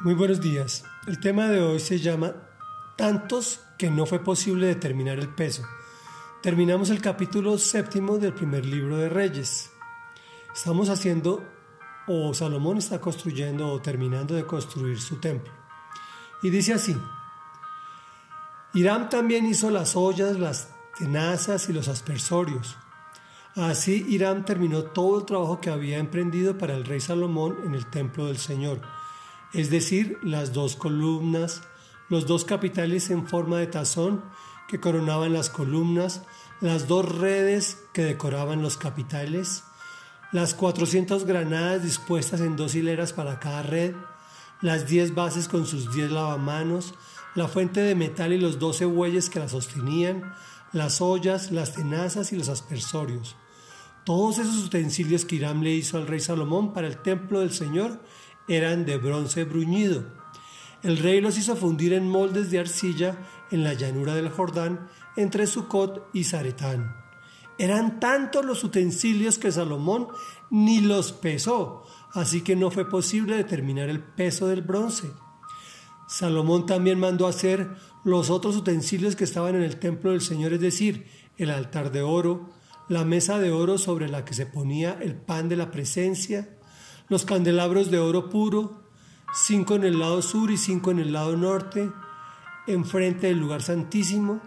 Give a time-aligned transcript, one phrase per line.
[0.00, 0.84] Muy buenos días.
[1.06, 2.34] El tema de hoy se llama
[2.98, 5.62] Tantos que no fue posible determinar el peso.
[6.42, 9.70] Terminamos el capítulo séptimo del primer libro de Reyes.
[10.54, 11.42] Estamos haciendo,
[12.06, 15.50] o Salomón está construyendo o terminando de construir su templo.
[16.42, 16.94] Y dice así,
[18.74, 22.76] Hiram también hizo las ollas, las tenazas y los aspersorios.
[23.54, 27.86] Así Hiram terminó todo el trabajo que había emprendido para el rey Salomón en el
[27.86, 28.82] templo del Señor
[29.52, 31.62] es decir, las dos columnas,
[32.08, 34.22] los dos capiteles en forma de tazón
[34.68, 36.22] que coronaban las columnas,
[36.60, 39.64] las dos redes que decoraban los capiteles,
[40.32, 43.94] las 400 granadas dispuestas en dos hileras para cada red,
[44.60, 46.94] las 10 bases con sus 10 lavamanos,
[47.34, 50.34] la fuente de metal y los 12 bueyes que la sostenían,
[50.72, 53.36] las ollas, las tenazas y los aspersorios.
[54.04, 58.00] Todos esos utensilios que Hiram le hizo al rey Salomón para el templo del Señor
[58.48, 60.04] eran de bronce bruñido.
[60.82, 63.18] El rey los hizo fundir en moldes de arcilla
[63.50, 66.94] en la llanura del Jordán entre Sucot y Zaretán.
[67.58, 70.08] Eran tantos los utensilios que Salomón
[70.50, 75.10] ni los pesó, así que no fue posible determinar el peso del bronce.
[76.06, 80.60] Salomón también mandó hacer los otros utensilios que estaban en el templo del Señor, es
[80.60, 81.06] decir,
[81.38, 82.50] el altar de oro,
[82.88, 86.56] la mesa de oro sobre la que se ponía el pan de la presencia,
[87.08, 88.82] los candelabros de oro puro,
[89.32, 91.90] cinco en el lado sur y cinco en el lado norte,
[92.66, 94.40] enfrente del lugar santísimo,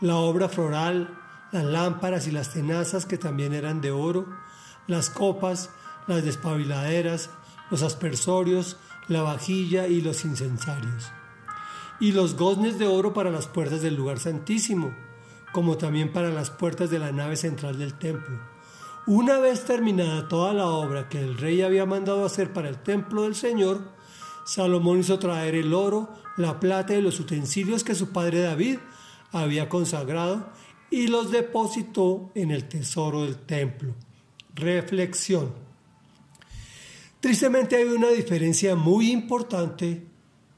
[0.00, 1.18] la obra floral,
[1.50, 4.26] las lámparas y las tenazas que también eran de oro,
[4.86, 5.70] las copas,
[6.06, 7.30] las despabiladeras,
[7.70, 8.76] los aspersorios,
[9.08, 11.10] la vajilla y los incensarios.
[12.00, 14.94] Y los goznes de oro para las puertas del lugar santísimo,
[15.52, 18.53] como también para las puertas de la nave central del templo
[19.06, 23.22] una vez terminada toda la obra que el rey había mandado hacer para el templo
[23.22, 23.92] del Señor,
[24.46, 28.78] Salomón hizo traer el oro, la plata y los utensilios que su padre David
[29.32, 30.50] había consagrado
[30.90, 33.94] y los depositó en el tesoro del templo.
[34.54, 35.52] Reflexión.
[37.20, 40.06] Tristemente hay una diferencia muy importante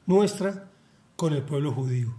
[0.07, 0.71] nuestra
[1.17, 2.15] con el pueblo judío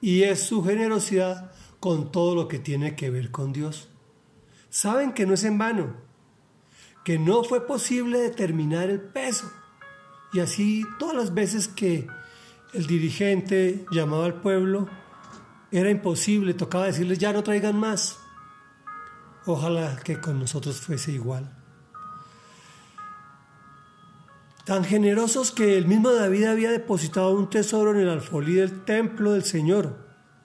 [0.00, 3.88] y es su generosidad con todo lo que tiene que ver con Dios
[4.70, 5.96] saben que no es en vano,
[7.04, 9.50] que no fue posible determinar el peso.
[10.32, 12.06] Y así todas las veces que
[12.74, 14.88] el dirigente llamaba al pueblo,
[15.70, 18.18] era imposible, tocaba decirles ya no traigan más.
[19.46, 21.54] Ojalá que con nosotros fuese igual.
[24.64, 29.32] Tan generosos que el mismo David había depositado un tesoro en el alfolí del templo
[29.32, 29.96] del Señor,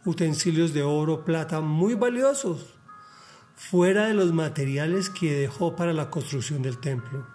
[0.06, 2.74] utensilios de oro, plata muy valiosos
[3.70, 7.26] fuera de los materiales que dejó para la construcción del templo.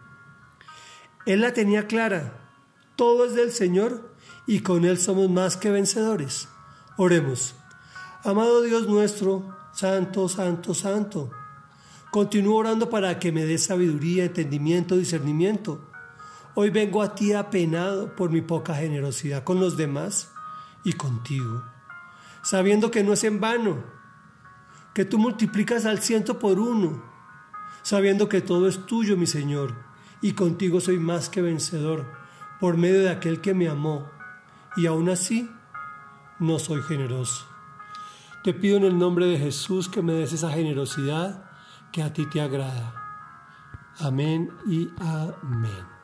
[1.24, 2.50] Él la tenía clara,
[2.96, 4.14] todo es del Señor
[4.46, 6.48] y con Él somos más que vencedores.
[6.96, 7.54] Oremos.
[8.24, 11.30] Amado Dios nuestro, santo, santo, santo,
[12.10, 15.90] continúo orando para que me des sabiduría, entendimiento, discernimiento.
[16.54, 20.30] Hoy vengo a ti apenado por mi poca generosidad con los demás
[20.84, 21.62] y contigo,
[22.42, 23.97] sabiendo que no es en vano
[24.98, 27.00] que tú multiplicas al ciento por uno,
[27.82, 29.76] sabiendo que todo es tuyo, mi Señor,
[30.20, 32.04] y contigo soy más que vencedor,
[32.58, 34.10] por medio de aquel que me amó,
[34.76, 35.48] y aún así
[36.40, 37.46] no soy generoso.
[38.42, 41.48] Te pido en el nombre de Jesús que me des esa generosidad
[41.92, 42.92] que a ti te agrada.
[44.00, 45.97] Amén y amén.